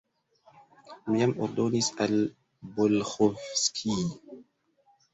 Mi 1.09 1.21
jam 1.23 1.35
ordonis 1.49 1.91
al 2.07 2.17
Bolĥovskij. 2.81 4.05